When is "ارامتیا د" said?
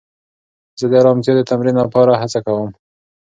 1.01-1.41